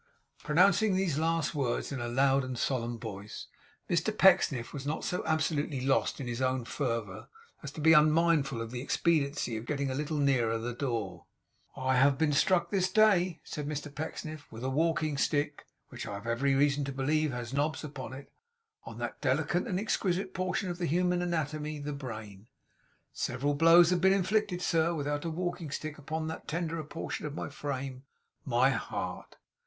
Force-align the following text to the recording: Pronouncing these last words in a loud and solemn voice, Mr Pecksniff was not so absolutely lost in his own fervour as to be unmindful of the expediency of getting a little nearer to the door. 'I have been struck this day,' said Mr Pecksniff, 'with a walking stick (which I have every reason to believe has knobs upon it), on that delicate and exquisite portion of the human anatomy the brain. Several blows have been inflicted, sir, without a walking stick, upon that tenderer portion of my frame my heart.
Pronouncing 0.43 0.95
these 0.95 1.19
last 1.19 1.53
words 1.53 1.91
in 1.91 1.99
a 2.01 2.07
loud 2.07 2.43
and 2.43 2.57
solemn 2.57 2.97
voice, 2.97 3.45
Mr 3.87 4.05
Pecksniff 4.17 4.73
was 4.73 4.83
not 4.83 5.03
so 5.03 5.23
absolutely 5.27 5.79
lost 5.79 6.19
in 6.19 6.25
his 6.25 6.41
own 6.41 6.65
fervour 6.65 7.27
as 7.61 7.69
to 7.71 7.81
be 7.81 7.93
unmindful 7.93 8.61
of 8.63 8.71
the 8.71 8.81
expediency 8.81 9.55
of 9.57 9.67
getting 9.67 9.91
a 9.91 9.93
little 9.93 10.17
nearer 10.17 10.53
to 10.53 10.57
the 10.57 10.73
door. 10.73 11.27
'I 11.77 11.97
have 11.97 12.17
been 12.17 12.33
struck 12.33 12.71
this 12.71 12.91
day,' 12.91 13.41
said 13.43 13.67
Mr 13.67 13.93
Pecksniff, 13.93 14.51
'with 14.51 14.63
a 14.63 14.71
walking 14.71 15.19
stick 15.19 15.67
(which 15.89 16.07
I 16.07 16.15
have 16.15 16.25
every 16.25 16.55
reason 16.55 16.83
to 16.85 16.91
believe 16.91 17.31
has 17.31 17.53
knobs 17.53 17.83
upon 17.83 18.11
it), 18.13 18.31
on 18.85 18.97
that 18.97 19.21
delicate 19.21 19.67
and 19.67 19.79
exquisite 19.79 20.33
portion 20.33 20.71
of 20.71 20.79
the 20.79 20.87
human 20.87 21.21
anatomy 21.21 21.77
the 21.77 21.93
brain. 21.93 22.47
Several 23.13 23.53
blows 23.53 23.91
have 23.91 24.01
been 24.01 24.13
inflicted, 24.13 24.63
sir, 24.63 24.95
without 24.95 25.25
a 25.25 25.29
walking 25.29 25.69
stick, 25.69 25.99
upon 25.99 26.25
that 26.25 26.47
tenderer 26.47 26.83
portion 26.83 27.27
of 27.27 27.35
my 27.35 27.49
frame 27.49 28.01
my 28.43 28.71
heart. 28.71 29.35